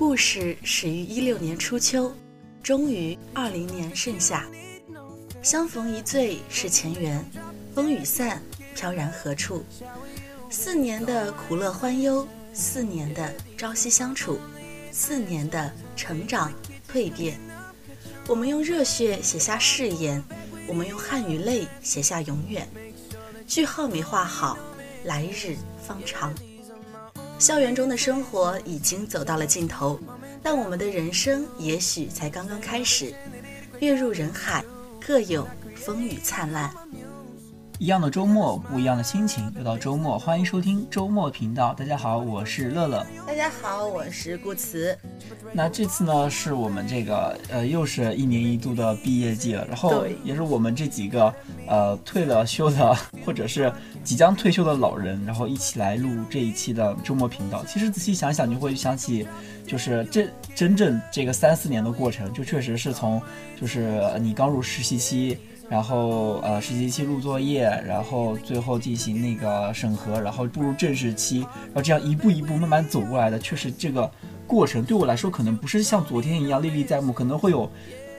[0.00, 2.10] 故事始于一六年初秋，
[2.62, 4.46] 终于二零年盛夏。
[5.42, 7.22] 相逢一醉是前缘，
[7.74, 8.40] 风雨散，
[8.74, 9.62] 飘然何处？
[10.48, 14.38] 四年的苦乐欢忧，四年的朝夕相处，
[14.90, 16.50] 四年的成长
[16.90, 17.38] 蜕变。
[18.26, 20.24] 我们用热血写下誓言，
[20.66, 22.66] 我们用汗与泪写下永远。
[23.46, 24.56] 句号没画好，
[25.04, 25.54] 来日
[25.86, 26.34] 方长。
[27.40, 29.98] 校园中的生活已经走到了尽头，
[30.42, 33.14] 但我们的人生也许才刚刚开始。
[33.80, 34.62] 跃入人海，
[35.00, 36.70] 各有风雨灿烂。
[37.80, 39.50] 一样的周末，不一样的心情。
[39.56, 41.72] 又到周末，欢迎收听周末频道。
[41.72, 43.06] 大家好，我是乐乐。
[43.26, 44.94] 大家好，我是顾辞。
[45.54, 51.34] 那这次呢，是我们这个呃，又是一年一度的毕业季了，然后也是我们这几个
[51.66, 53.72] 呃退了休的或者是
[54.04, 57.64] 即将退休的老人，然后一起来录这一期的周末频道。
[57.64, 59.26] 其实仔细想想，你会想起，
[59.66, 63.22] 就是这真正这个三四年的过程，就确实是从
[63.58, 65.38] 就是你刚入实习期。
[65.70, 74.10] 然后呃，实习期录作业，然后最后进行那个审核，然后步入正式期，然后这样一步一步慢慢走过来的，确实这个
[74.48, 77.70] 过程对我来说可能不是像昨天一样历历在目，可能会有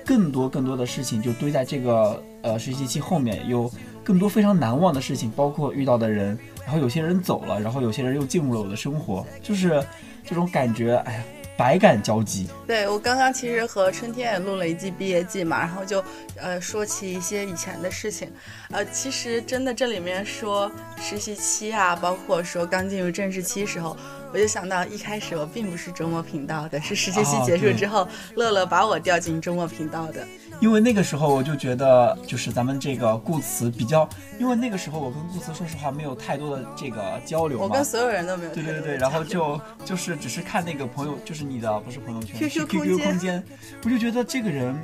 [0.06, 3.70] 更多更多的事情就堆在这个呃实习期后面，有
[4.02, 9.84] 更多非常难忘的事情，包括遇到的人，然后有些人走了，然后有些人又进入了我的生活，就是
[10.24, 11.24] 这种感觉，哎呀。
[11.62, 12.48] 百感交集。
[12.66, 16.04] 对我刚刚其实和春天也录了一季毕业季嘛，然后就
[16.36, 18.32] 呃说起一些以前的事情，
[18.72, 23.96] 呃，其实真的这里面说实习期啊，包括说刚进入正式期时候。
[24.34, 30.26] 我就想到一开始我并不是周末频道的，是实习期结束之后，乐乐把我调进周末频道的。
[30.62, 34.08] 因为那个时候我就觉得，就是咱们这个顾词比较，
[34.40, 38.54] 因为那个时候我跟顾词说实话没有太多的这个交流我跟所有人都没有。
[38.54, 43.44] 对对对，然后就就是只是看那个朋友，就是你的不是朋友圈，QQ 空间，
[43.84, 44.76] 我就觉得这个人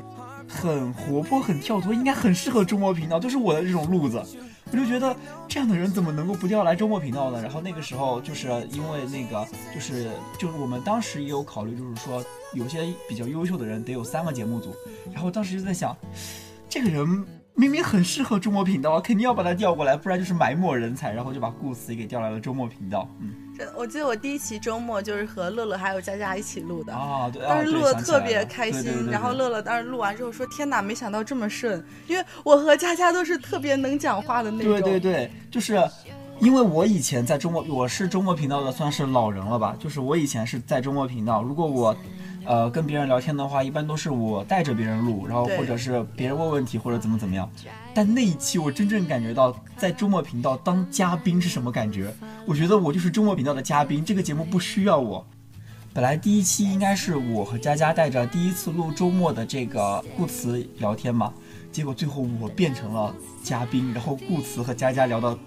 [0.48, 4.24] 很活泼，很跳脱，应该很适合周末频道，就是我的这种路子。
[4.70, 5.16] 我就觉得
[5.48, 7.42] 这样的人怎么能够不调来周末频道呢？
[7.42, 12.22] 然后那个时候就是因为那个就是就是我们当时也有考虑，就是说
[12.54, 14.76] 有些比较优秀的人得有三个节目组。
[15.14, 15.96] 然后当时就在想，
[16.68, 17.26] 这个人
[17.58, 21.12] 明明很适合周末频道啊，肯定要把他调过来，不然就是埋没人才。
[21.12, 23.10] 然后就把顾思也给调来了周末频道。
[23.20, 23.34] 嗯。
[23.76, 29.10] 我记得我第一期周末就是和乐乐还有佳佳一起录的啊，对，当时录的特别开心。
[29.10, 34.74] 然后乐乐当时录完之后说：“天哪，没想到这么顺！”因为我和佳佳都是特别能讲话的那种。
[34.74, 35.82] 对对对，就是
[36.40, 39.76] 因为我以前在周末，我是周末频道的算是老人了吧？
[39.80, 41.98] 就是我以前是在周末频道，如果我。
[42.48, 47.50] 呃，跟别人聊天的话，一般都是我带着别人录，然后或者是别人问问题或者怎么怎么样。
[47.94, 52.14] 但那一期我真正感觉到在周末频道当嘉宾是什么感觉？
[52.46, 55.26] 我觉得我就是周末频道的嘉宾，这个节目不需要我。
[55.94, 61.34] 本来第一期应该是我和佳佳带着第一次录周末的这个顾词聊天嘛，
[61.70, 63.14] 结果最后我变成了
[63.44, 65.38] 嘉宾，然后顾词和佳佳聊到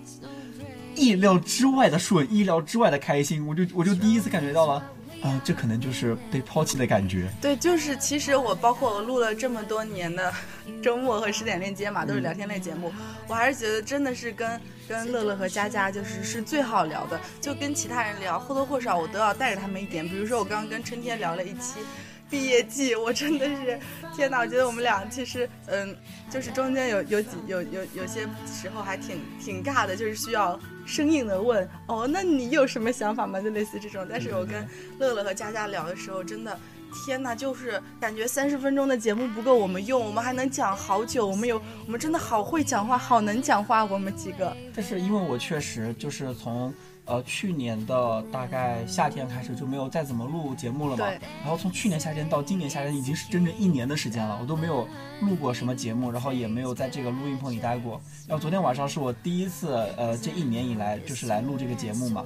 [0.95, 4.83] 意料之外的顺，意料之外的开心，我就我就第一次感觉到了。
[5.23, 7.31] 啊，这可能就是被抛弃的感觉。
[7.41, 10.33] 对，就是其实我包括我录了这么多年的
[10.83, 12.93] 周末和十点链接嘛，都是聊天类节目，
[13.29, 17.21] 我还是觉得真的是跟跟乐乐和佳佳就是是最好聊的。
[17.41, 20.09] 就跟其他人聊，或多或少我都要带着他们一点。
[20.09, 21.81] 比如说我刚刚跟春天聊了一期。
[22.31, 23.79] 毕业季，我真的是
[24.15, 24.39] 天哪！
[24.39, 25.97] 我觉得我们俩其实，嗯，
[26.31, 33.41] 就是中间有有几有有有些时候还挺挺尬的，就是需要生硬的问哦，那你有什么想法吗？
[33.41, 34.07] 就类似这种。
[34.09, 34.65] 但是我跟
[34.99, 36.57] 乐乐和佳佳聊的时候，真的
[37.05, 41.27] 天哪，就是感觉三十分钟的节目不够我们用，我们还能讲好久。
[41.27, 44.57] 我们有我们真的好会讲话，好能讲话，我们几个。
[44.73, 46.73] 但是因为我确实就是从。
[47.11, 51.05] 呃，去年的大概夏天开始就没有再怎么录节目了嘛。
[51.43, 54.87] 然后从去年夏天到今年夏天，已经是整整一年的时间了，我都没有
[55.21, 58.01] 录过什么节目，然后也没有在这个录音棚里待过。
[58.29, 62.25] 然后昨天晚上是我第一次，呃，这一年以来就是来录这个节目嘛，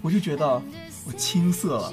[0.00, 0.60] 我就觉得
[1.06, 1.92] 我青涩了。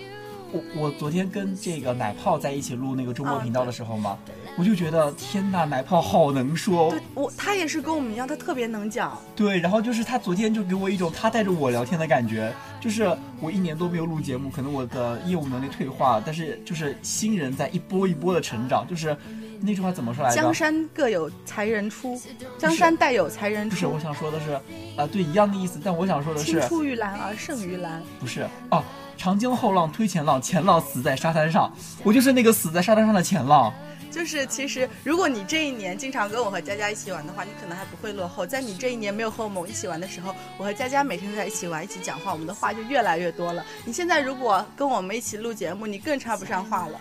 [0.51, 4.17] 我我昨天跟这个奶泡在一起录那个中国频道的时候嘛，
[4.57, 6.89] 我就觉得天呐，奶泡好能说。
[6.91, 9.17] 对，我他也是跟我们一样，他特别能讲。
[9.35, 19.15] 对，然后就是他昨天就给我一种他带着我聊天的感觉，就是我一年都没有录节目，可能我的业务能力退化，但是就是新人在一波一波的成长，就是
[19.61, 20.35] 那句话怎么说来着？
[20.35, 22.19] 江山各有才人出，
[22.57, 23.75] 江山代有才人出。
[23.75, 24.51] 不是，我想说的是，
[24.97, 28.01] 啊，对，一样的意思，但我想说的是，青出于蓝而胜于蓝。
[28.19, 28.83] 不是，哦。
[29.17, 31.71] 长江后浪推前浪，前浪死在沙滩上。
[32.03, 33.71] 我就是那个死在沙滩上的前浪。
[34.09, 38.47] 就是其实，如果你这一年经常跟我和佳佳一起玩的话，你可能还不会落后。
[38.47, 43.63] 在你这一年没有和我们一起玩的时候，我和佳佳每天都在一起玩，一起讲话，我们的话就越来越多了。
[43.85, 46.99] 你现在如果跟我们一起录节目，你更插不上话了。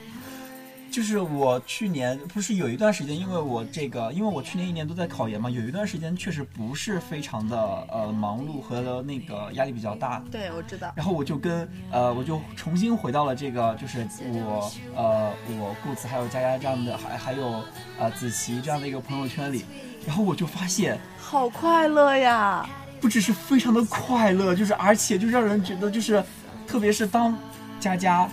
[0.90, 7.56] 就是我去年不是有一段时间，因为我这个，因为我去年一年都在考研嘛，有一段时间确实不是非常的
[7.90, 10.22] 呃忙碌和那个压力比较大。
[10.30, 10.92] 对，我知道。
[10.96, 17.62] 然后我就跟呃，我就重新回到了这个，就是我呃，我顾子还有佳佳这样的，还还有
[17.98, 19.64] 呃子琪这样的一个朋友圈里，
[20.04, 22.68] 然后我就发现好快乐呀！
[23.00, 26.22] 不只是非常的快乐，就是而且就让人觉得就是，
[26.66, 27.38] 特别是当
[27.78, 28.28] 佳佳。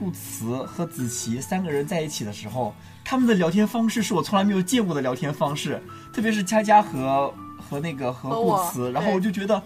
[0.00, 2.74] 顾慈和子琪三个人在一起的时候，
[3.04, 5.78] 他们的聊天方式是我从来没有见过的聊天方式，
[6.10, 9.62] 特别是佳佳和和那个和顾慈，然后我就觉得，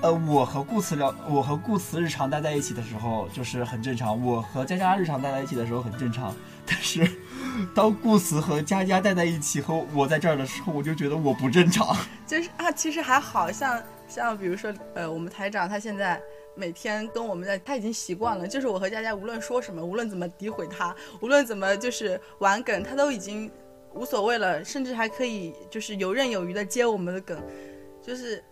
[0.00, 6.34] 呃，我和顾慈聊，我和顾慈日常待在一起的时候就是很正常，我和佳佳日常待在一起的时候很正常，
[6.64, 7.06] 但是
[7.74, 11.94] 当顾慈和佳佳待在一起和我在这儿的时候，我就觉得我不正常。
[12.26, 13.78] 就是啊，其实还好像
[14.08, 16.18] 像比如说呃，我们台长他现在。
[16.54, 18.46] 每天跟我们在，他已经习惯了。
[18.46, 23.50] 就是我和佳佳无论说什么，无论怎么诋毁他，无论怎么就是玩梗，他都已经
[23.94, 27.40] 无所谓了，甚至还可以就是游刃有余的接我们的梗。
[28.02, 28.42] 就是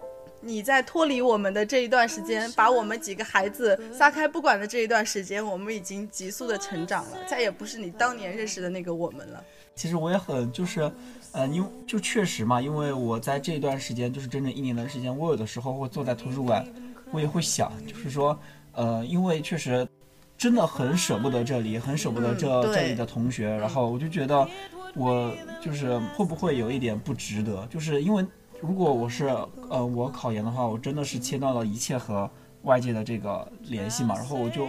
[0.40, 9.42] 你在脱离我们的这一段时间，把我们几个孩子撒开不管的这一段时间，我们已经急速的成长了，再也不是你当年认识的那个我们了。
[9.74, 10.90] 其实我也很就是，
[11.32, 16.66] 呃，因为就确实嘛，因为我在这段时间就是整整一年的时间，我有的时候会坐在图书馆。
[17.10, 18.38] 我也会想，就是说，
[18.72, 19.86] 呃，因为确实
[20.36, 24.48] 真的很舍不得这里，很舍不得这这里的同学，然后我就觉得，
[24.94, 27.66] 我就是会不会有一点不值得？
[27.68, 28.24] 就是因为
[28.60, 29.26] 如果我是
[29.70, 32.30] 呃我考研的话，我真的是切断了一切和
[32.62, 34.68] 外界的这个联系嘛，然后我就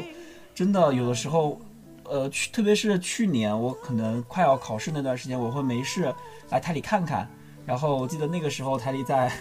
[0.55, 1.59] 真的有的时候，
[2.03, 6.13] 呃，去特别是去年我可能快要考试那段时间，我会没事
[6.49, 7.29] 来台里看看，
[7.65, 9.31] 然后我记得那个时候台里在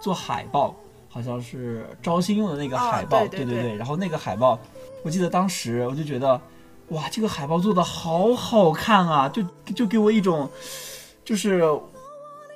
[0.00, 0.74] 做海报。
[1.16, 3.74] 好像是招新用的那个海报，对对对。
[3.74, 4.60] 然后那个海报，
[5.02, 6.38] 我记得当时我就觉得，
[6.88, 9.26] 哇，这个海报做的好好看啊！
[9.30, 9.42] 就
[9.74, 10.46] 就给我一种，
[11.24, 11.62] 就是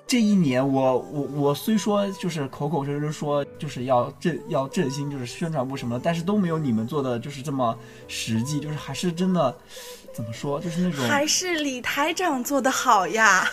[0.06, 7.74] 这一年我我我虽说就是口口声声说就是要振要振兴就是宣传部什么的，但是都没有你们做的就是这么
[8.08, 9.56] 实际，就是还是真的
[10.12, 13.50] 怎么说，就是那种还是李台长做的好呀。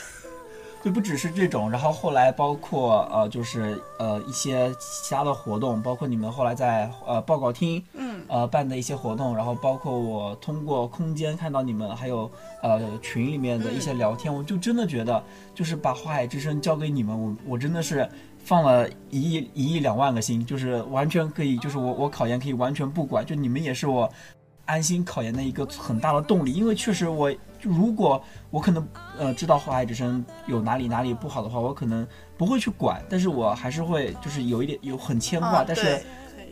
[0.88, 12.32] 就不只是这种，然后后来包括呃，就是呃一些其他的活动，包括你们后来在呃报告厅，嗯，呃办的一些活动，然后包括我通过空间看到你们，还有
[12.64, 15.22] 呃群里面的一些聊天，我就真的觉得，
[15.54, 18.10] 就是把花海之声交给你们，我我真的是
[18.46, 24.10] 放了一亿一亿两万个心，就是完全可以，就是我我考研可以完全不管，就你们也是我
[24.66, 27.30] 安心考研的一个很大的动力，因为确实我。
[27.62, 28.88] 如果我可能
[29.18, 32.08] 呃知道后海之声有哪里哪里不好的话，我可能
[32.38, 36.02] 不会去管，但是我还是会就是有一点有很牵挂，但是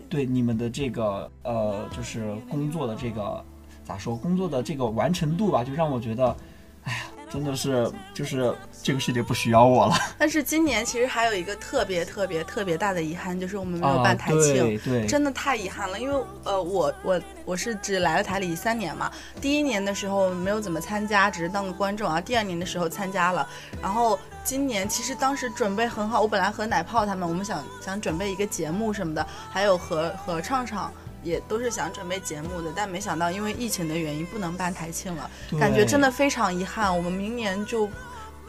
[0.09, 3.43] 对你们的这个呃就是工作的这个
[3.83, 6.35] 咋说工作的这个完成度吧，就让我觉得，
[6.83, 6.99] 哎呀。
[7.27, 8.55] 真的是，就是
[8.85, 9.95] 这个世界不需要我了。
[10.15, 15.99] 但是今年其实还有一个特别特别特别大的遗憾，就是我们没有办台庆，对，真的太遗憾了。
[15.99, 19.11] 因为呃，我我我是只来了台里三年嘛，
[19.41, 22.21] 第一年的时候没有怎么参加，只是当个观众啊。
[22.21, 23.49] 第二年的时候参加了，
[23.81, 30.93] 然后今年其实当时准备很好，我本来和奶泡他们，我们想想准备一个节目什么的，还有和和畅畅。
[31.23, 35.27] 也都是想准备节目的，但没想到因为疫情的原因不能办台庆了，
[35.59, 36.95] 感觉真的非常遗憾。
[36.95, 37.89] 我们明年就，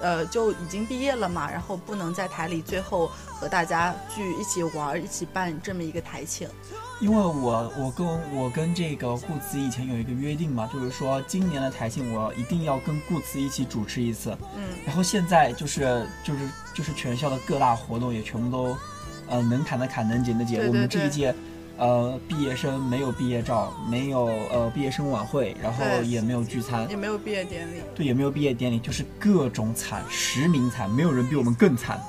[0.01, 3.11] 呃，就已经毕业了嘛，然后不能在台里最后
[3.41, 6.49] 和大家聚一起玩，一起办这么一个台庆。
[7.01, 14.37] 因为我我跟我跟这个顾辞以前有一个约定嘛，就是说今年的台庆我一定要跟顾辞一起主持一次。
[14.57, 14.63] 嗯。
[14.87, 16.41] 然后现在就是就是
[16.75, 18.77] 就是全校的各大活动也全部都，
[19.29, 20.67] 呃，能砍的砍，能减的剪。
[20.67, 21.35] 我们这一届。
[21.79, 32.01] 呃，毕业生没有毕业照，没有呃毕业生晚会，然后也没有聚餐，也没有毕业典礼，对，也没有毕业典礼，就是各种惨，实名惨，没有人比我们更惨。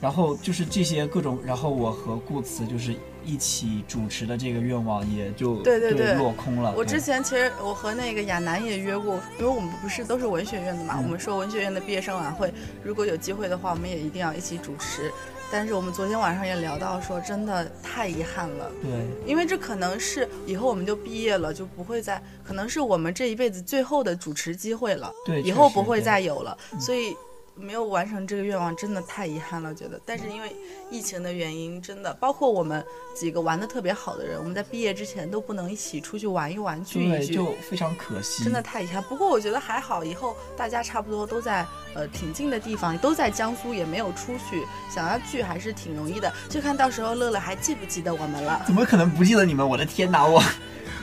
[0.00, 6.72] 然后就是这些各种，然后我和顾辞就是一起主持的这个愿望也就对对对落空了。
[6.74, 12.50] 我之前其实我和那个亚楠也约过，因为我们不是都是文学院的嘛，我们说文学院的毕业生晚会，
[12.82, 15.12] 如果有机会的话，我们也一定要一起主持。
[15.50, 18.70] 但是我们昨天晚上也聊到说，真的太遗憾了。
[18.80, 18.90] 对，
[19.26, 25.12] 因为这可能是以后我们就毕业了，就不会再，可能是我们这一辈子最后的主持机会了。
[25.26, 26.56] 对，以后不会再有了。
[26.78, 27.16] 所以
[27.60, 30.00] 没有完成这个愿望，真的太遗憾了，觉得。
[30.04, 30.50] 但是因为
[30.90, 39.02] 疫情的原因，真的包括我们几个玩的特别好的人，我们在毕业之前都不能一起出去玩一玩，聚一聚，就非常可惜，真的太遗憾。
[39.02, 46.32] 不过我觉得还好，以后大家差不多都在呃挺近的地方，都在江苏，也没有出去，想要聚还是挺容易的。
[46.48, 48.62] 就看到时候乐乐还记不记得我们了？
[48.66, 49.68] 怎么可能不记得你们？
[49.68, 50.42] 我的天哪，我。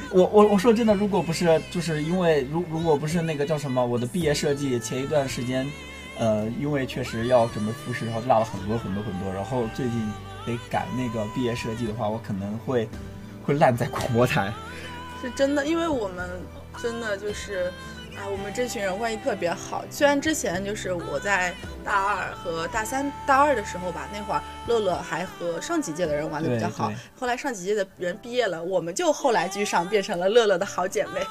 [0.10, 5.70] 我我我说真的，如果不是就是因为如如果不是那个叫什么，我的毕业设计前一段时间，
[6.20, 10.12] 呃，因为确实要准备复试，然后落了很多很多很多，然后最近
[10.46, 12.88] 得赶那个毕业设计的话，我可能会
[13.46, 14.52] 会烂在广播台。
[15.22, 16.30] 是真的，因为我们
[16.82, 17.72] 真的就是。
[18.18, 19.86] 啊，我们这群人关系特别好。
[19.92, 21.54] 虽然之前就是我在
[21.86, 26.92] 大二和大三、大二的时候吧，那会儿乐乐还和上几届的人玩的比较好。
[27.16, 31.22] 后来上几届的人毕业了，我们就后来居上，变成了乐乐的好姐妹。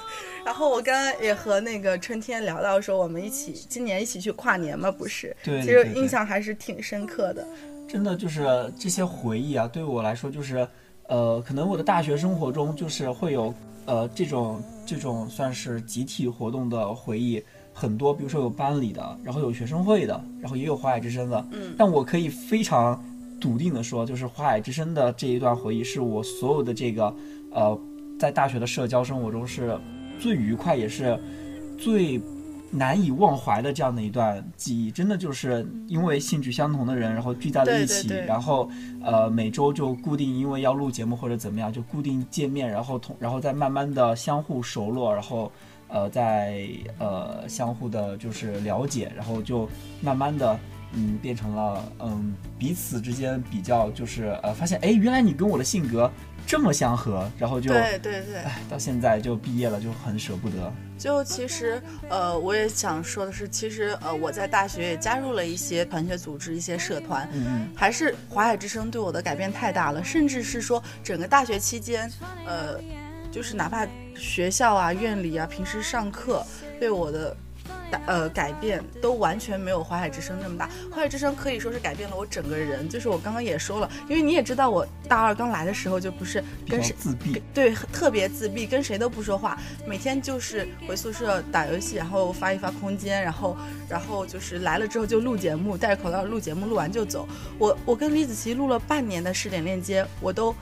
[0.45, 5.37] 然后我刚刚也和那个春天聊到说，我们一起今年一起去跨年嘛，不是？
[5.43, 5.61] 对。
[5.63, 7.45] 其实印象还是挺深刻的。
[7.89, 10.67] 真的就是这些回忆啊，对我来说就是，
[11.09, 13.53] 呃，可能我的大学生活中就是会有。
[13.89, 17.41] 呃，这种这种算是集体活动的回忆
[17.73, 21.47] 很多，比如说有班里的，然后有学生会的，然后也有华海之声的。
[21.53, 23.01] 嗯，但我可以非常
[23.41, 27.15] 笃定的说，就是华海之声的这一段回忆，是我所有的这个
[27.53, 27.79] 呃，
[28.19, 29.79] 在大学的社交生活中是
[30.19, 31.17] 最愉快，也是
[31.79, 32.21] 最。
[32.77, 38.69] 难以忘怀的这样的一段记忆，真的就是因为兴趣相同的人，然后聚在了一起，然后
[39.03, 45.51] 呃每周就固定，因为要录节目或者怎么样，就固定见面，然后同然后再慢慢的相互熟络，然后
[45.89, 46.69] 呃再
[46.99, 49.69] 呃相互的就是了解，然后就
[50.03, 50.59] 慢慢的
[50.93, 56.11] 嗯变成了嗯彼此之间比较就是呃发现哎原来你跟我的性格。
[56.47, 60.73] 这么相合，然后就对对对，哎，到现在就毕业了，就很舍不得。
[60.97, 72.11] 就其实，呃，我也想说的是，其实，呃，我在大学也加入了一些团学组织、一些社团，嗯嗯，还是华海之声对我的改变太大了，甚至是说整个大学期间，
[72.47, 72.81] 呃，
[73.31, 76.47] 就是哪怕学校啊、院里啊，平时上课
[76.79, 77.37] 对我的。
[78.07, 80.69] 呃，改变都完全没有淮海之声那么大。
[80.91, 93.57] 淮海之声可以说是改变了我整个人，就是我刚刚也说了，因为你也知道，我大二刚来的时候就不是跟谁自闭，对，特别自闭，跟谁都不说话，每天就是回宿舍打游戏，然后发一发空间，然后
[93.89, 97.29] 然后就是来了之后就录节目，戴着口罩录节目，录完就走。
[97.59, 100.55] 我我跟李子琪录了半年的试点链接，我都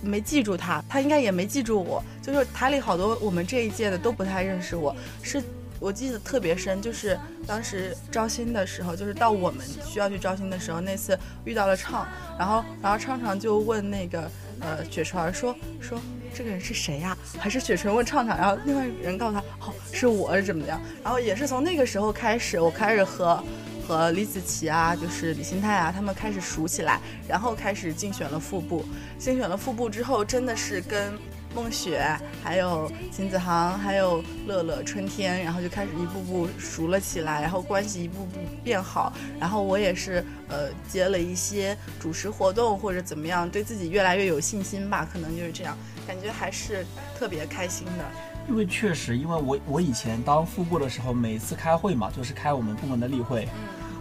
[0.00, 5.42] 没记住他，他应该也没记住我，就是台里好多我们这一届的都不太认识我，是。
[5.82, 12.06] 我记得特别深，就是当时招新的时候，就是到我们需要去招新的时候，那次遇到了畅，
[12.38, 16.00] 然后然后畅畅就问那个呃雪纯说说
[16.32, 17.18] 这个人是谁呀？
[17.36, 20.80] 还是雪纯问畅畅，然后另外人告诉他哦是我是怎么样？
[21.02, 23.42] 然后也是从那个时候开始，我开始和
[23.84, 28.84] 和李子琪啊，就是李新泰啊，他们开始熟起来，然后开始竞选了副部，
[29.18, 31.12] 竞选了副部之后，真的是跟。
[31.54, 32.04] 梦雪，
[32.42, 39.12] 还有秦子航，还有乐乐、春天，然后就开始一步步熟了起来，然后关系一步步变好。
[39.38, 46.84] 然后我也是，呃，接了一些主持活动或者怎么样，对自己越来越有信心吧，可能就是这样，感觉还是
[47.18, 48.04] 特别开心的。
[48.48, 53.46] 因为确实，因为我我以前当副部的时候，每次开会嘛，就是开我们部门的例会。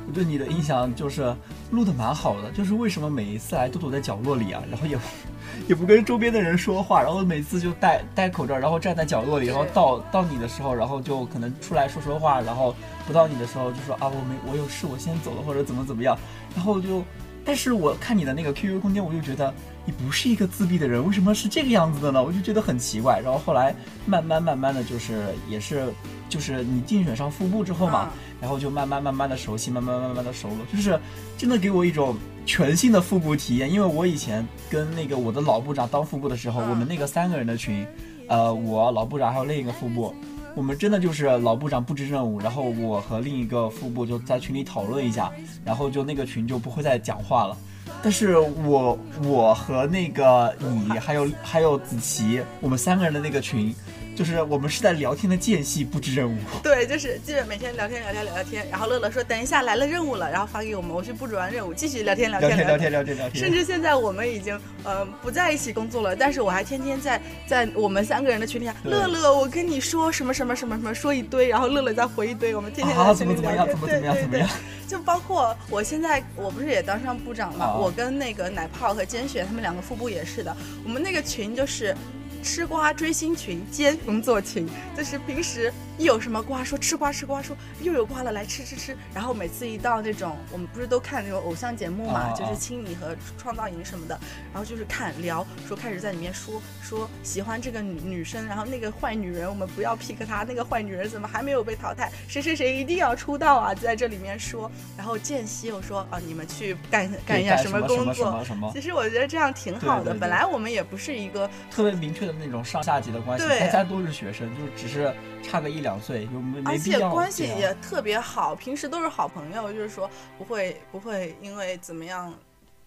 [0.08, 1.36] 我对你的印象就是
[1.72, 4.98] 录的蛮好的，就是为什么每一次来都躲在角落里啊，然后也
[5.70, 16.18] 也不跟周边的人说话，然后每次就戴戴口罩，然后站在角落里，然后到到你的时候，然后就可能出来说说话，然后不到你的时候就说啊我没我有事我先走了或者怎么怎么样，
[16.56, 17.04] 然后就，
[17.44, 19.54] 但是我看你的那个 QQ 空间，我就觉得
[19.86, 22.24] 你不是一个自闭的人，为什么是这个样子的呢？
[22.24, 25.92] 我就觉得很奇怪，然后后来慢慢慢慢的就是也是
[26.30, 28.10] 就是你竞选上副部之后嘛。
[28.42, 31.00] 然后就慢慢慢慢的熟悉，慢慢慢慢的熟了，就是
[31.38, 33.72] 真的给我一种全新的副部体验。
[33.72, 37.86] 因为我以前跟那个我的老部长当副部的时候，我们那个三个人的群，
[38.28, 40.12] 呃，我老部长还有另一个副部，
[40.56, 45.32] 我们真的就是老部长布置任务，然后我和另一个副部就在群里讨论一下，
[45.64, 47.58] 然后就那个群就不会再讲话了。
[48.04, 53.74] 但是我我和那个你还有还有子琪，我们三个人的那个群。
[54.22, 63.18] 就是我们是在聊天的间隙布置任务， 对，就是基本每天聊天聊天聊聊天，然后乐乐说等一下来了任务了，然后发给我们，我去布置完任务继续聊天聊天聊天聊天。
[63.18, 74.46] 聊天，甚至现在我们已经呃不在一起工作了，但是我还天天在在我们三个人的群里，乐乐我跟你说什么什么什么什么说一堆，然后乐乐再回一堆，我们天天在群里聊天，对对对，
[74.88, 81.96] 就包括我现在我不是也当上部长嘛，我跟那个奶泡和坚雪他们两个副部也是的，我们那个群就是。
[82.42, 84.68] 吃瓜追星群兼工作群，
[84.98, 85.72] 就是平时
[86.02, 88.98] 一有什么瓜说吃瓜吃瓜，说又有瓜了来吃吃吃。
[89.14, 94.20] 然后每次一到那种我们不是都看那种偶像节目嘛，就是青你和创造营什么的，
[94.52, 102.12] 然后就是看聊说开始在里面说说喜欢这个女女生，然后那个坏女人我们不要 pick 她，那个坏女人怎么还没有被淘汰？
[102.28, 103.76] 谁谁谁一定要出道啊！
[103.76, 108.44] 在这里面说，然后间隙又说啊你们去干干一下什么工作？
[108.74, 117.00] 其实我觉得这样挺好的，本来我们也不是一个特别明确的那种上下级的关系，大家都是学生，就只是差个一两岁，就没没必要。
[117.00, 122.34] 而且关系也特别好，平时都是好朋友，就是说不会不会因为怎么样，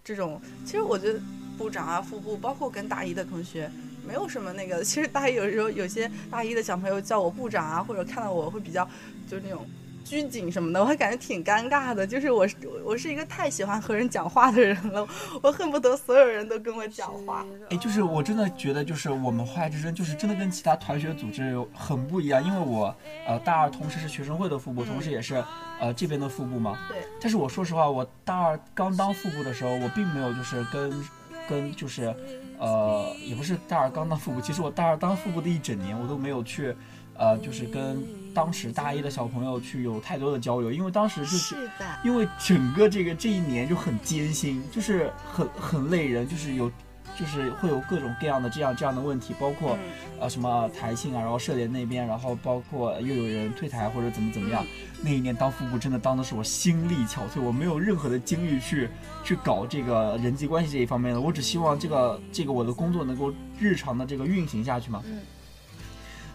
[0.02, 1.20] 这种其实我觉得
[1.58, 3.70] 部长啊、副部，包括跟大一的同学，
[4.06, 4.82] 没有什么那个。
[4.82, 8.88] 其实大一有时候有些大一的小朋友叫我部长啊，或者看到我会比较
[9.28, 9.66] 就是那种。
[10.04, 12.06] 拘谨什么的，我还感觉挺尴尬的。
[12.06, 12.46] 就是我，
[12.84, 15.08] 我是一个太喜欢和人讲话的人了，
[15.42, 17.44] 我恨不得所有人都跟我讲话。
[17.70, 22.44] 哎，就是我真的觉得，就是我们华之声，就是真的跟其他团学组织很不一样。
[22.44, 22.94] 因为我，
[23.26, 25.42] 呃，大二同时是学生会的副部，同时也是，
[25.80, 26.78] 呃，这边的副部嘛。
[26.88, 26.98] 对。
[27.20, 31.04] 但是我说实话，我大二刚当副部的时候，我并没有就是跟，
[31.48, 32.14] 跟就是，
[32.58, 36.74] 呃，也不是大二刚当副部，其实我大二当副部的一整年，我都没有去。
[37.16, 38.02] 呃，就是跟
[38.34, 41.70] 当时大一的小朋友去有太多的交流，因为当时就是
[42.02, 46.70] 因为整个这个这一年就很艰辛，就是很很累人，就是有
[47.16, 49.78] 就是会有各种各样的这样这样的问题，包括
[50.18, 54.66] 呃什么台庆啊，然后社联那边，然后包括又有人退台或者怎么怎么样。
[55.00, 58.88] 那一年当副部真的当的是我心力憔悴，我没有任何的精力去
[59.22, 65.02] 去搞这个人际关系这一方面的，我只希望这个这个我的工作能够日常的这个运行下去嘛。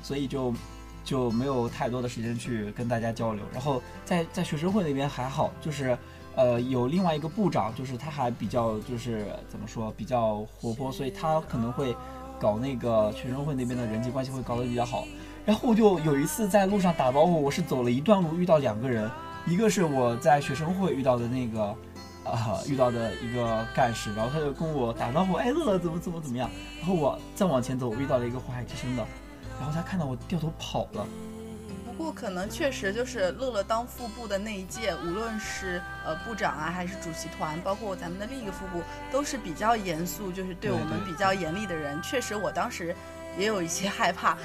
[0.01, 0.53] 所以就
[1.09, 5.97] 就没有太多的时间去跟大家交流，然后在在学生会那边还好，就是
[6.35, 11.95] 呃有另外一个部长，就是他还比较就是怎么说比较活泼，所以他可能会
[12.39, 15.03] 搞那个学生会那边的人际关系会搞得比较好。
[15.47, 19.09] 然后我就有一次在路上打招呼，我是走了一段路遇到两个人，
[19.47, 21.75] 一个是我在学生会遇到的那个
[22.23, 26.47] 啊遇到的一个干事，然后他就跟我打招呼，哎乐乐怎么怎么怎么样，
[26.77, 29.03] 然后我再往前走遇到了一个华海之声的。
[29.59, 31.05] 然后他看到我掉头跑了。
[31.97, 42.01] 不过可能确实就是乐乐当副部的那一届，无论是呃部长啊，还是主席团，包括咱们的另一个副部，都是比较严肃，就是对我们比较严厉的人。
[42.01, 42.95] 确实，我当时
[43.37, 44.37] 也有一些害怕。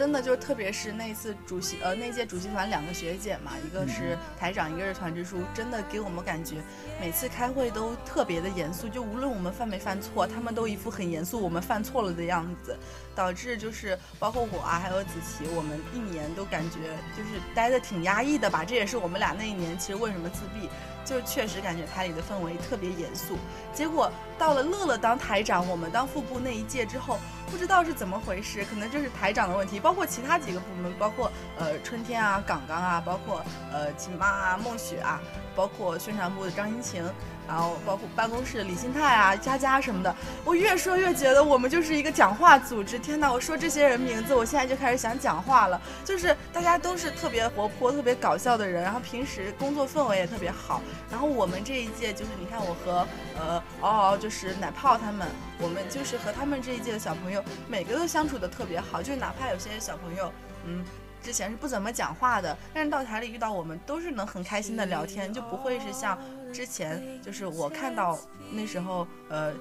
[0.00, 6.56] 真的就是，特别是那次主席呃那届主席团两个学姐嘛，一个是台长，一个是团支书，真的给我们感觉
[6.98, 12.74] 每次开会都特别的严肃，就无论我们犯没犯错，他们都一副很严肃，我们犯错了的样子，
[13.14, 16.78] 导致就是包括我啊，还有子琪，我们一年都感觉
[17.14, 18.64] 就是待的挺压抑的吧。
[18.64, 20.66] 这也是我们俩那一年其实为什么自闭。
[21.04, 23.36] 就确实感觉台里的氛围特别严肃，
[23.72, 27.18] 结果到了乐乐当台长，我们当副部那一届之后，
[27.50, 35.20] 不知道是怎么回事，可能就是台长的问题，包括其他几个部门，包括呃春天啊、港港啊，包括呃秦妈啊、梦雪啊，
[35.56, 37.04] 包括宣传部的张英晴。
[37.50, 42.96] 然后包括办公室李新泰啊、佳佳什么的，我越说越觉得我们就是一个讲话组织。
[42.96, 45.82] 天哪，我说这些人名字，我现在就开始想讲话了。
[46.04, 50.80] 就是大家都是特别活泼、特别搞笑的人，然后平时工作氛围也特别好。
[51.10, 53.04] 然后我们这一届就是，你看我和
[53.36, 55.26] 呃嗷嗷，就是奶泡他们，
[55.58, 59.02] 我们就是和他们这一届的小朋友，每个都相处的特别好。
[59.02, 60.32] 就是哪怕有些小朋友，
[60.64, 60.84] 嗯。
[61.22, 66.18] 之前是不怎么讲话的，但是到台里遇到我们都是能很开心的聊天，就不会是像
[66.52, 68.18] 之前就是我看到
[68.52, 69.52] 那时候呃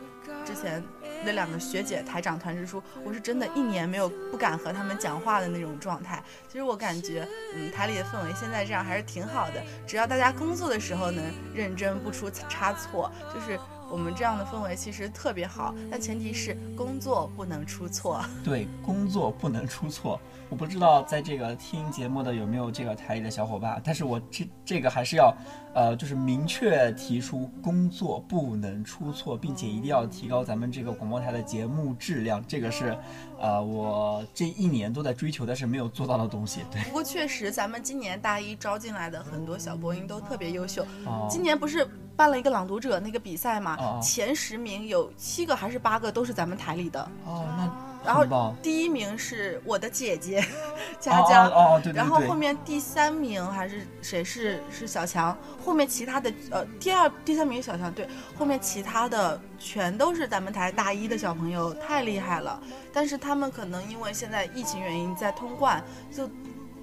[0.46, 0.84] 之前
[1.24, 6.24] 那两个学姐台长团支书，我是真的一年没有不敢和他们讲话的那种状态。
[6.48, 11.24] 其实我感觉嗯台里的氛围现在这样还是挺好的，只要大家工作的时候能
[11.54, 13.60] 认真不出差错，就是。
[13.92, 18.24] 我们这样的氛围其实特别好，但前提是工作不能出错。
[18.44, 20.20] 对，工作不能出错。
[20.50, 25.32] 我不知道在这个听节目的有没有这个台里的小伙伴，但是我这这个还是要，
[25.76, 32.44] 呃，就是明确提出工作不能出错，并且一定要提高咱们这个广播台的节目质量。
[32.48, 32.98] 这个是，
[33.40, 36.62] 呃，我这一年都在追求，但是没有做到的东西。
[36.72, 36.82] 对。
[36.86, 40.84] 不过确实，咱们今年大一招进来的很多小播音都特别优秀。
[41.06, 41.28] 哦。
[41.30, 41.88] 今年不是。
[42.20, 47.72] 办了一个朗读者那个比赛嘛，前十名有七个还是八个都是咱们台里的哦，那
[48.06, 50.44] 然后第一名是我的姐姐
[51.00, 58.06] 佳佳哦对对对，然后后面第三名还是谁是是小强，后面其他的呃第二第三名小强对，
[58.38, 62.60] 后面其他的全都是咱们台大一的小朋友，太厉害了。
[62.92, 65.82] 但是他们可能因为现在疫情原因在通关，
[66.14, 66.30] 就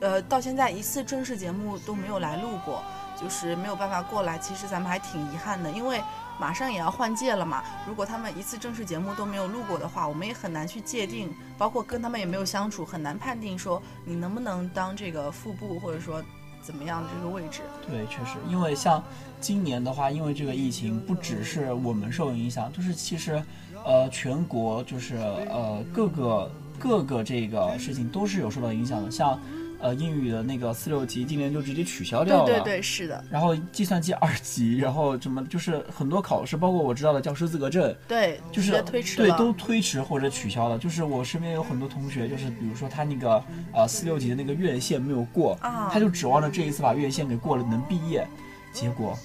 [0.01, 2.83] 呃到现在一次正式节目都没有来录过。
[3.21, 6.03] 就是没有办法过来，其实咱们还挺遗憾的，因为
[6.39, 7.63] 马上也要换届了嘛。
[7.89, 16.23] 如果他们一次正式节目都没有录过的话，我们也很难去界定，包括跟他们也没有相处，很难判定说你能不能当这个副部，或者说
[16.61, 17.63] 怎么样的这个位置。
[17.91, 19.03] 对，确实，因为像
[19.41, 23.43] 今年的话，因为这个疫情，不只是我们受影响，就是其实，
[23.85, 29.41] 呃，全国就是呃各个各个这个事情都是有受到影响的，像。
[29.81, 32.47] 呃，英语的那个四六级今年就直接取消掉了。
[32.47, 33.23] 对对对，是的。
[33.31, 40.79] 然后计算机二级，然后什么就是很多考试，包括我知道的教师资格证，对，就是推迟对，都推迟或者取消了。
[40.79, 48.27] 就是我身边有很多同学，就是比如说他那个呃四六级的那个院线没有过，他就指望着这一次把院线给过了能毕业，
[48.73, 49.19] 结果。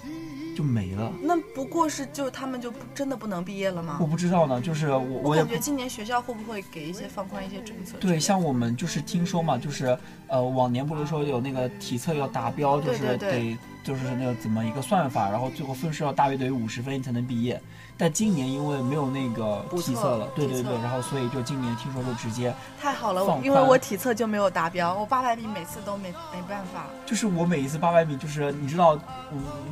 [0.62, 3.98] 就没了，那不过是就他们就真的不能毕业了吗？
[4.00, 7.98] 我不知道呢，就是我我感觉今年学校会不会给一些放宽一些政策？
[8.00, 9.98] 对，像我们就是听说嘛，就是
[10.28, 17.60] 呃往年不是说有那个体测要达标，就是得就是那个怎么一个算法，然后最后分数要大于等于五十分你才能毕业。
[18.02, 26.88] 但今年因为没有那个体测了，对对对，然后所以就今年听说就直接太好了，因为我体测就没有达标，我八百米每次都没没办法。
[27.06, 28.98] 就是我每一次八百米，就是你知道，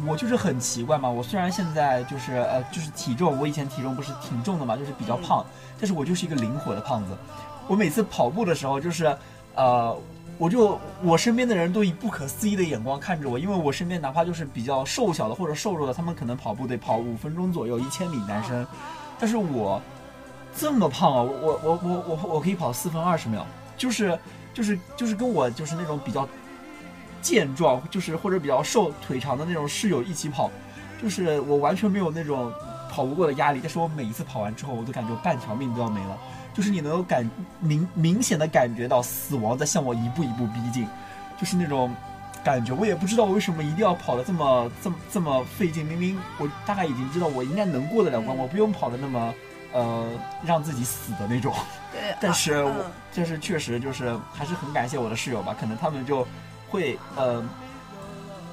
[0.08, 1.10] 我就是很奇怪嘛。
[1.10, 5.44] 我虽然现在就是呃就是体重，我以前体重不是挺重的嘛，就是比较胖，
[5.80, 7.18] 但是我就是一个灵活的胖子。
[7.66, 9.18] 我每次跑步的时候，就是
[9.56, 9.98] 呃。
[10.40, 18.66] 我就我身边的人都以不可思议的眼光看着我，因为我身边哪怕就是比较瘦小的或者瘦弱的，他们可能跑步得跑五分钟左右，一千米男生，
[19.20, 19.82] 但是我
[20.56, 24.18] 这么胖啊，我我我我我可以跑四分二十秒，就是
[24.54, 26.26] 就是就是跟我就是那种比较
[27.22, 30.50] 健壮，就是或者比较瘦腿长的那种室友一起跑，
[31.02, 32.50] 就是我完全没有那种
[32.90, 36.18] 跑不过的压力，但是我每一次跑完之后，我都感觉半条命都要没了。
[36.60, 37.26] 就是你能够感
[37.62, 40.86] 明明显的感觉到死亡在向我一步一步逼近，
[41.40, 41.90] 就是那种
[42.44, 45.86] 感觉，我也不知道为什么一定要跑的这么这么这么费劲。
[45.86, 49.34] 明明我大概已经知道我应该能过得了关，我不用跑的那么
[49.72, 50.10] 呃
[50.44, 51.56] 让自己死的那种。
[51.94, 52.14] 对。
[52.20, 56.28] 但是我就是确实就是还是很感谢我的室友吧，可能他们就
[56.68, 57.42] 会呃，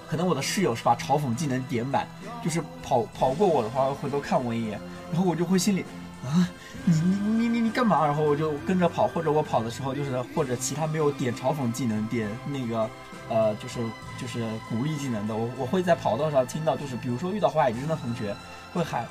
[0.08, 2.06] 可能我的室友是把嘲讽技能点满，
[2.40, 4.78] 就是跑跑过我的话回头看我一眼，
[5.10, 5.84] 然后我就会心里。
[6.24, 6.48] 啊，
[6.84, 8.04] 你你你你你干嘛？
[8.04, 12.88] 然后我就跟着跑，或者我跑的时候就是或者其他没有点嘲讽技能，点那个
[13.28, 13.80] 呃就是
[14.18, 18.34] 就是鼓励技能的，我我会在跑道上听到，就是比如说遇到华野之声的同学
[18.72, 19.06] 会喊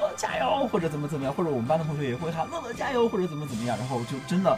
[0.00, 4.56] 乐加油，或者怎么怎么样，或者我们班的同学也会喊乐乐加油，或者怎么怎么样，然后就真的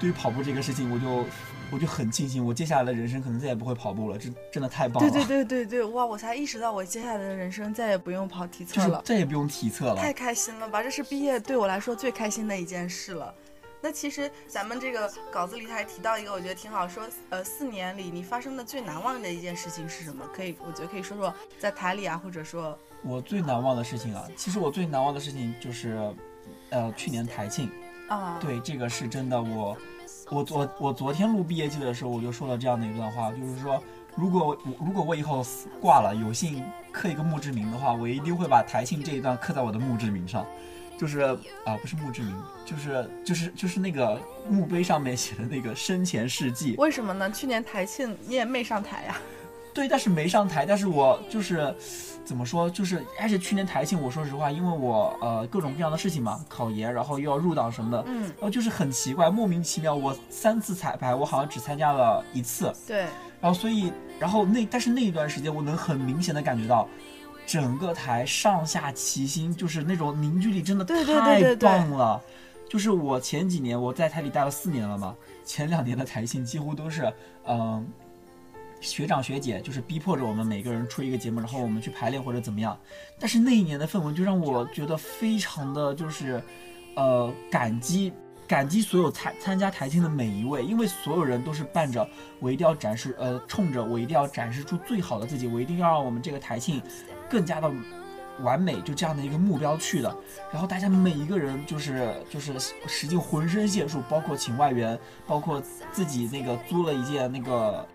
[0.00, 1.26] 对于跑步这个事情，我就。
[1.72, 5.10] 我就很庆幸，我接下来的人生可能再也不会跑步了，这真的太棒了。
[5.10, 6.04] 对对对对对，哇！
[6.04, 10.82] 我才意识到，我接下来的人生再也不用跑体测了，再也不用体测了，太开心了吧！
[10.82, 13.34] 这是毕业对我来说最开心的一件事了。
[13.80, 20.28] 那其实咱们这个稿子里他还提到一个，我觉得挺好，说呃四年里你发生的最难忘的一件事情是什么？
[20.34, 25.98] 可以，我觉得可以说说在台里啊，或者说我最难忘的事情啊，其实我最难忘的事情就是，
[26.68, 27.70] 呃去年台庆
[28.08, 29.74] 啊，对这个是真的我。
[30.32, 33.82] 我昨我昨天录毕业季的时候，我就说了这样的一段话，就是说，
[34.16, 35.44] 如果我如果我以后
[35.78, 40.46] 挂了，有幸刻一个墓志铭的话，我一定会把台庆这一段刻在我的墓志铭上，
[40.98, 41.20] 就是
[41.66, 44.18] 啊，不是墓志铭，就是就是就是那个
[44.48, 46.76] 墓碑上面写的那个生前事迹。
[46.78, 47.30] 为什么呢？
[47.30, 49.16] 去年台庆你也没上台呀？
[49.74, 51.74] 对，但是没上台，但是我就是。
[52.24, 52.70] 怎么说？
[52.70, 63.00] 就是而且去年台庆，我说实话，因为我呃各种各样的事情嘛，考研，然后又要入党什么的，嗯，然后就是很奇怪，莫名其妙，我三次彩排，我好像只参加了一次，对，
[63.40, 66.88] 然后所以，然后那但是那一段时间，我能很明显的感觉到，
[67.44, 72.22] 整个台上下齐心，就是那种凝聚力真的太棒了。
[72.68, 77.12] 就是我前几年我在台里待了四年了嘛，前两年的台庆几乎都是
[77.48, 77.84] 嗯。
[78.82, 82.76] 学长学姐就是逼迫着我们每个人出一个节目，然后我们去排练或者怎么样。
[83.18, 86.42] 但是那一年的氛围就让我觉得非常的就是，
[86.96, 88.12] 呃，感激
[88.46, 92.06] 感激所有参参加台庆的每一位，因为所有人都是伴着
[92.40, 96.82] 我一定要展示，呃，冲着我一定要展示出最好的自己，我一定要让我们这个台庆
[97.30, 97.72] 更加的
[98.40, 100.14] 完美，就这样的一个目标去的。
[100.52, 102.52] 然后大家每一个人就是就是
[102.88, 107.86] 使尽浑身解数，包括请外援，包括自己那个租了一件那个。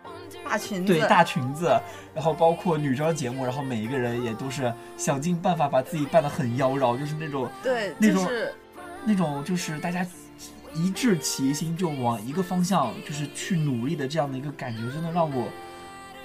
[0.44, 1.80] 大裙子，对大裙子，
[2.14, 8.30] 然后包括女装节目，然后每一个人也都是想尽办法把自己扮得很妖娆，就是那种对那种
[9.06, 10.06] 那种就是大家
[10.74, 15.48] 一致齐心就往一个方向就是去努力的这样的一个感觉，真的让我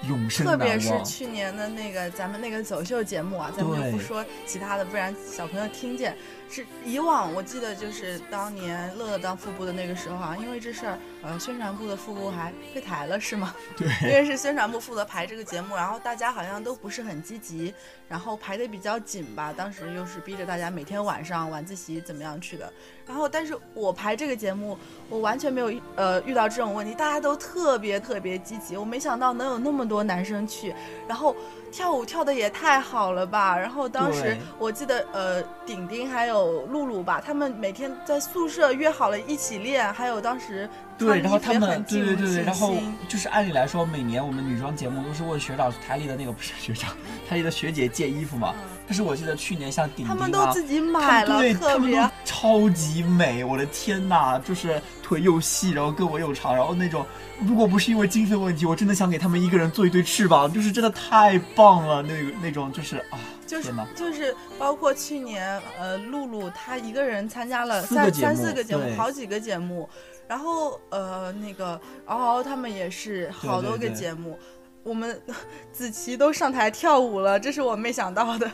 [0.09, 6.17] 永生特别是去年的那个咱们那个走秀节目啊，咱们就不说其他的，不然小朋友听见。
[6.53, 13.55] 是以往我记得就是当年乐乐当副部的那个时候啊，因为这事儿，呃，宣传部的副部还退台了，是吗？
[13.75, 17.73] 对，因为是宣传部负责排这个节目，然后大家好像都不是很积极，
[18.07, 19.51] 然后排得比较紧吧。
[19.57, 22.71] 当时又是逼着大家每天晚上晚自习怎么样去的，
[23.07, 24.77] 然后但是我排这个节目，
[25.09, 28.77] 我完全没有呃遇到这种问题，大家都特别特别积极。
[28.77, 30.75] 我没想到能有那么多男生去，
[31.09, 31.35] 然后。
[31.73, 33.59] 跳舞跳的也太好了吧！
[33.59, 39.93] 然后当时我记得，呃，顶顶还有露露吧，他们每天在宿舍约好了一起练。
[39.95, 42.75] 还有当时对，然后他们对对对对，然后
[43.09, 46.95] 就是按理来说，每年我们女装节目都是问学长台里的那个不是学长，
[47.27, 48.55] 台里的学姐借衣服嘛。
[48.87, 57.05] 但是我记得去年像顶顶啊，他们都自己买了，特别超级美，我的天呐，就是腿又细，然后胳膊又长，然后那种。
[57.45, 62.01] 如果不是因为经费问题，我真的想给他们一个人做一对翅膀，就是真的太棒了。
[62.01, 69.89] 那个那种就是啊，就是就是包括去年呃，露露她一个人参加了三三四个节目，好几个节目，
[70.29, 74.39] 然后呃那个嗷嗷他们也是好多个节目，
[74.85, 75.21] 我们
[75.73, 78.49] 子琪都上台跳舞了，这是我没想到的。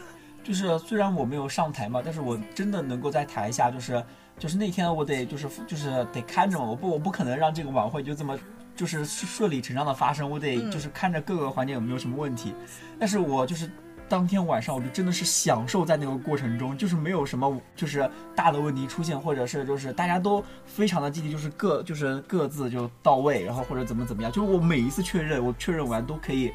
[0.49, 4.03] 就是虽然我没有上台嘛，但是我真的能够在台下，就是
[4.37, 8.37] 就是那天我得就是就是得看着嘛，我不我不可能让这个晚会就这么。
[8.79, 12.55] 就是顺理成章的发生，我得就是看着各个环节有没有什么问题，
[12.97, 13.69] 但是我就是
[14.09, 26.53] 当天晚上我就真的是享受在那个过程中，就是没有什么就是大的问题出现，或者是就是大家都非常的积极，就是各就是各自就到位，然后或者怎么怎么样，就是我每一次确认我确认完都可以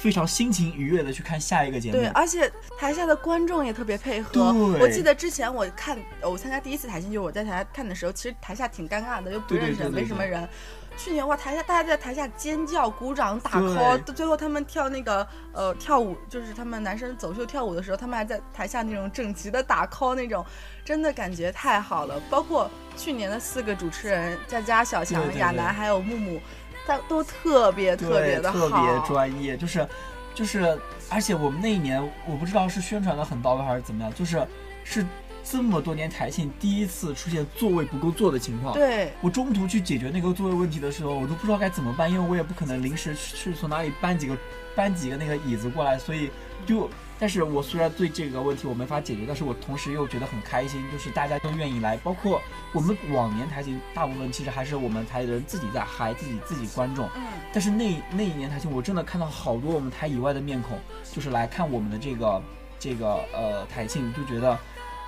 [0.00, 1.98] 非常心情愉悦的去看下一个节目。
[1.98, 4.52] 对，而且台下的观众也特别配合。
[4.80, 10.48] 我记得之前我看我参加第一次台庆，就是我在台下看的时候，其实台下挺尴尬的，又不认识，没什么人。
[10.94, 20.44] 去年哇，台下大家在台下尖叫、鼓掌、打 call，最后他们跳那个呃跳舞，就是他们男生走秀跳舞的时候，他们还在台下那种整齐的打 call 那种，
[20.84, 22.20] 真的感觉太好了。
[22.28, 26.38] 包括去年的四个主持人，佳佳、小强、亚楠还有木木，
[26.86, 29.88] 他都特别特别的好，特别专业，就是
[30.34, 34.46] 就是，而且我们那一年，我不知道是宣传的很到位还是怎么样，就是
[34.84, 35.06] 是。
[35.44, 44.38] 这么多年台庆第一次出现座位不够坐的情况，对我中途去解决那个座位问题的时候，我都不知道该怎么办，因为我也不可能临时去从哪里搬几个
[44.76, 46.30] 搬几个那个椅子过来，所以
[46.64, 52.40] 就，但是我虽然对这个问题我没法解决，但是我同时又觉得很开心，就是大家都愿意来，包括
[52.72, 57.22] 我们往年台庆大部分其实还是我们台的人自己在嗨，自己自己观众，嗯，
[57.52, 60.78] 但是那那一年台庆我真的看到好多我们台以外的面孔，
[61.12, 62.42] 就是来看我们的这个
[62.78, 64.58] 这个呃台庆，就觉得。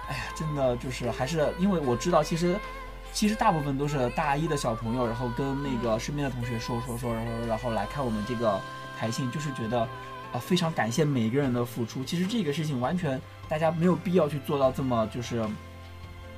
[0.07, 2.61] 哎呀，真的就是还是因为我知道，其实
[3.15, 8.61] 其实大部分都是大一的小朋友，然后跟那个身边的同学说说说，然后然后来看我们这个
[9.01, 9.89] 台庆，就是觉得
[10.35, 12.05] 啊非常感谢每个人的付出。
[12.05, 13.19] 其实这个事情完全
[13.49, 15.43] 大家没有必要去做到这么就是。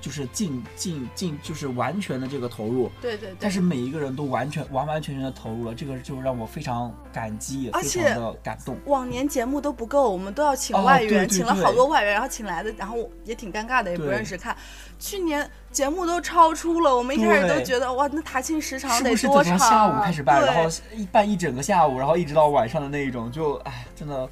[0.06, 2.88] 就是尽尽尽，就是完全的这个投入。
[3.02, 3.34] 对对。
[3.40, 8.76] 但是每一个人都完全完完全全的投入了，这个就让我非常感激，也非常的感动。
[8.84, 14.56] 往年节目都不够，我们都要请外援，请了好多外援，然后请来的，然后也挺尴尬的，也不认识看。
[15.00, 19.58] 去年节目都超出了，我们一开始都觉得哇，那台庆时长得多长？
[19.58, 24.28] 下午开始办，然后一办一整个下午，然后一直到晚上的那一种，就哎，真的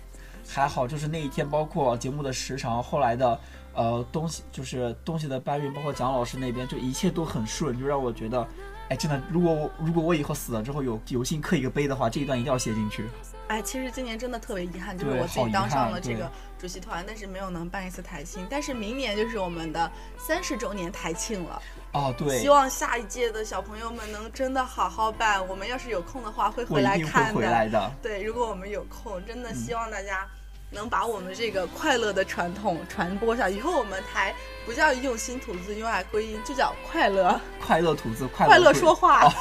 [0.47, 3.37] 还好，就是那一天，包括节目的时长，后来的。
[3.75, 8.47] 呃，东西就是东西的搬运，包括蒋老师那边，就一切都很顺，就让我觉得，
[8.89, 13.05] 哎，真的，如果我如果我以后死了之后有有幸刻一个碑的话，这一段一定要写进去。
[13.49, 18.47] 哎，其实今年真的特别遗憾，就是我自己当上了这个主席团，但是没有能办一次台庆。
[18.49, 21.61] 但是明年就是我们的三十周年台庆了。
[21.93, 22.39] 哦，对。
[22.39, 25.47] 希望下一届的小朋友们能真的好好办。
[25.47, 27.93] 我们要是有空的话，会回来看的。
[28.01, 30.27] 对，如果我们有空，真的希望大家。
[30.75, 34.35] 能把我们这个快乐的传统传播下，以后我们台
[34.67, 39.33] 不叫用心吐字用爱归音，就叫快乐快乐吐字 快乐说话。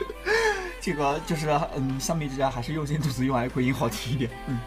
[0.80, 4.30] 这个就是嗯，相比之下还是用心吐字用爱归音好听一点。
[4.46, 4.58] 嗯，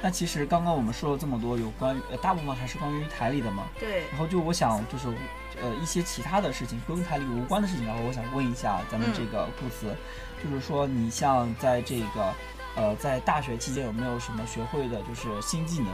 [0.00, 3.64] 那其实刚刚我们说了这么多有关于呃，大部分还是关于台里的嘛。
[3.78, 4.04] 对。
[4.10, 5.08] 然后就我想就是
[5.60, 9.94] 呃一些其他的事情跟台里无关的事情，然后我想问一下咱们这个顾词，
[10.42, 12.32] 就是说你像在这个。
[12.78, 15.88] 呃，在大学期间有没有什么学会的，就是新技能？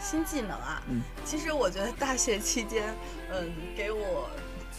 [0.00, 2.94] 新技能啊，嗯，其实我觉得大学期间，
[3.32, 4.30] 嗯，给我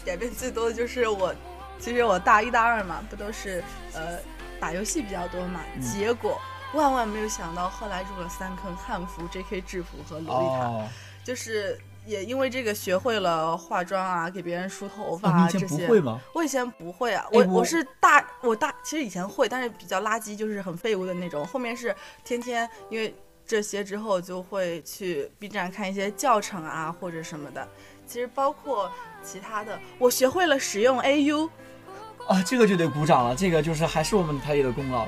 [0.02, 1.34] 改变最多的就是我，
[1.78, 4.18] 其实我大一大二嘛，不都是呃
[4.58, 5.60] 打游戏比较多嘛，
[5.92, 6.40] 结果
[6.72, 9.60] 万万没有想到，后来入了三坑汉服、J.K.
[9.60, 10.88] 制服和洛丽塔，
[11.22, 15.66] 就是也因为这个学会了化妆啊，给别人梳头发啊这些。
[15.66, 16.20] 不会吗？
[16.34, 21.46] 我以前不会啊，我我是大我大其实以前会，但是比较垃圾，就是很废物的那种。
[21.46, 23.14] 后面是天天因为
[23.46, 27.66] 这些之后，就会去 B 站看一些教程啊或者什么的。
[28.06, 28.90] 其实包括
[29.22, 31.48] 其他的，我学会了使用 AU。
[32.28, 35.06] 啊，这个就得鼓掌了，这个就是还是我们台里的功劳。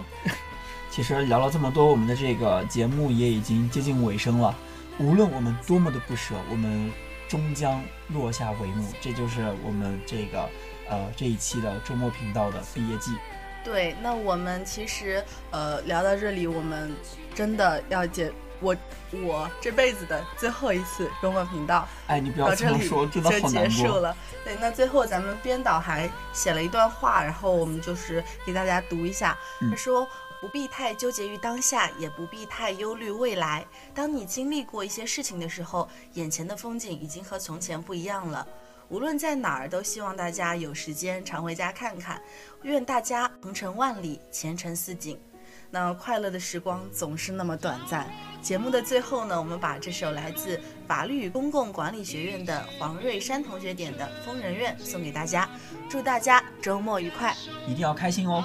[0.91, 4.55] 其实聊了这么多，我们的这个节目也已经接近尾声了。
[4.99, 6.93] 无论我们多么的不舍，我们
[7.29, 8.89] 终将落下帷幕。
[9.01, 10.49] 这就是我们这个
[10.89, 13.17] 呃这一期的周末频道的毕业季。
[13.65, 16.95] 对，那我们其实呃聊到这里，我们
[17.35, 18.77] 真的要结我
[19.13, 21.89] 我这辈子的最后一次周末频道。
[22.09, 23.51] 哎，你不要这么说，真的好难过。
[23.51, 24.17] 就结束了。
[24.45, 29.37] 对，那最后咱们编导还写了一段话，然后我们就是给大家读一下。
[29.59, 30.07] 他说。
[30.43, 33.65] 不必太纠结于当下，也不必太忧虑未来。
[33.95, 38.45] 当你经历过一些事情的时候，眼前的风景已经和从前不一样了。
[38.89, 42.21] 无论在哪儿，都希望大家有时间常回家看看。
[42.63, 45.17] 愿大家鹏程万里，前程似锦。
[45.71, 48.11] 那快乐的时光总是那么短暂。
[48.43, 55.49] 节目的最后呢，我们把这首来自法律与公共管理学院的黄瑞山同学点的《疯人院》送给大家。
[55.89, 57.33] 祝大家周末愉快，
[57.69, 58.45] 一定要开心哦。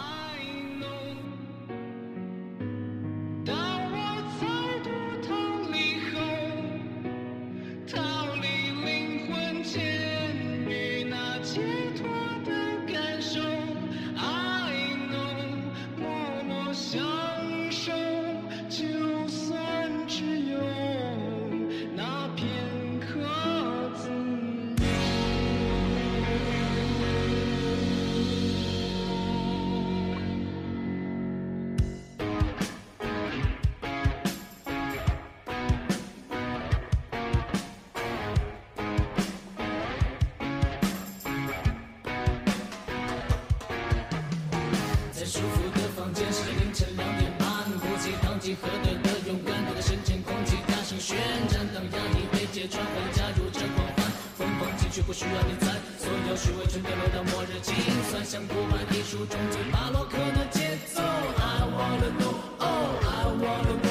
[55.08, 57.74] 不需要你猜，所有虚伪全都留到末日清
[58.12, 58.26] 算。
[58.26, 62.68] 像古板艺术中最巴洛克的节奏，I wanna know，oh
[63.08, 63.87] I wanna know。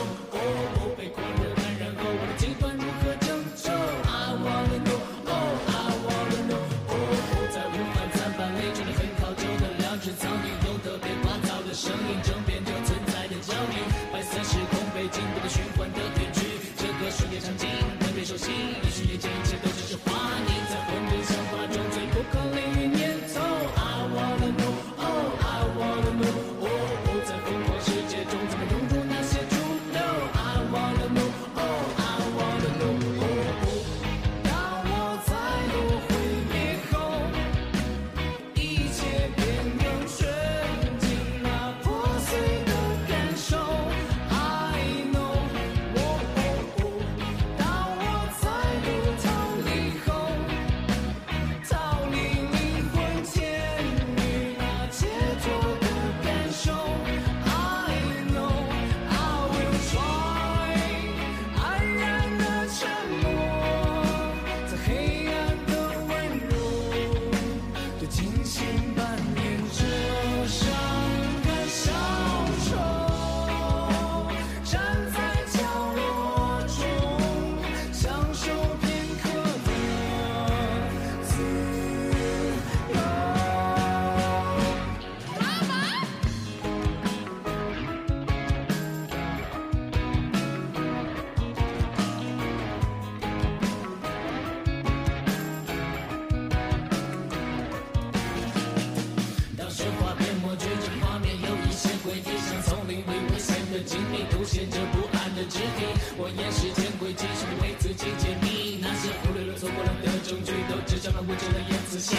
[110.45, 112.17] 最都只长了无指的叶子阱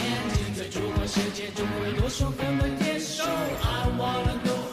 [0.55, 4.66] 在主播世界中为多嗦粉们点首 i wanna know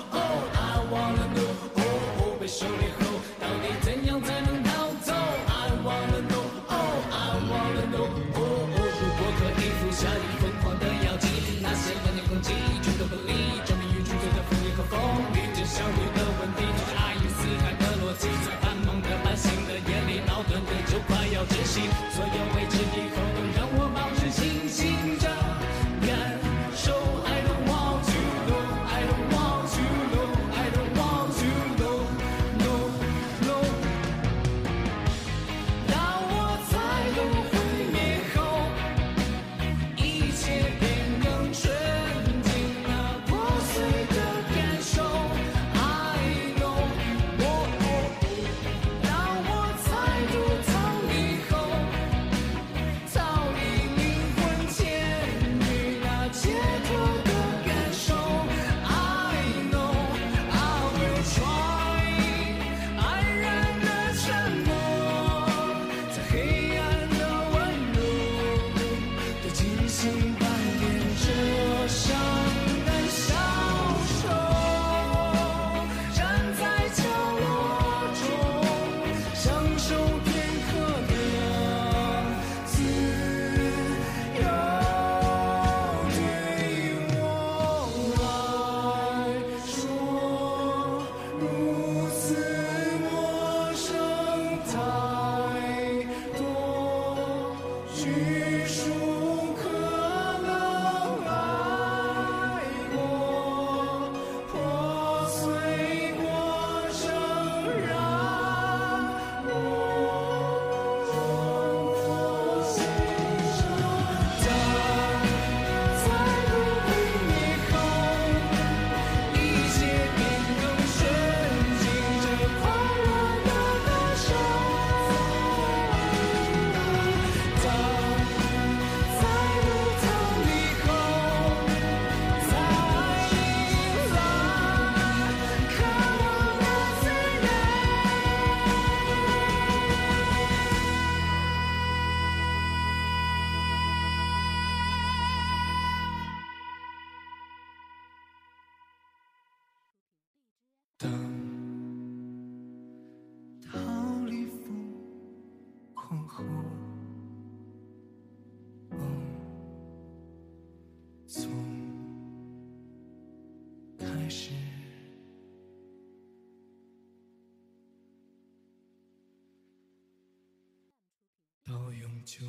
[171.75, 172.47] 到永久。